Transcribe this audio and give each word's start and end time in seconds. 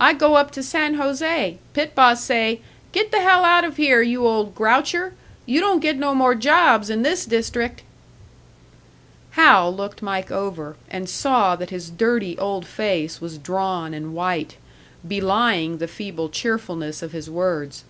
I 0.00 0.12
go 0.12 0.36
up 0.36 0.52
to 0.52 0.62
San 0.62 0.94
José. 0.98 1.56
Pit 1.72 1.96
boss 1.96 2.22
say, 2.22 2.60
'Get 2.92 3.10
the 3.10 3.18
hell 3.22 3.42
out 3.44 3.64
of 3.64 3.76
here, 3.76 4.02
you 4.02 4.24
old 4.24 4.54
groucher! 4.54 5.14
You 5.46 5.58
don't 5.58 5.80
get 5.80 5.98
no 5.98 6.14
more 6.14 6.36
jobs 6.36 6.90
in 6.90 7.02
this 7.02 7.24
district!'" 7.26 7.82
Hal 9.32 9.74
looked 9.74 10.00
Mike 10.00 10.30
over, 10.30 10.76
and 10.88 11.08
saw 11.08 11.56
that 11.56 11.70
his 11.70 11.90
dirty 11.90 12.38
old 12.38 12.66
face 12.68 13.20
was 13.20 13.36
drawn 13.36 13.92
and 13.94 14.14
white, 14.14 14.58
belying 15.08 15.78
the 15.78 15.88
feeble 15.88 16.28
cheerfulness 16.28 17.02
of 17.02 17.10
his 17.10 17.28
words. 17.28 17.82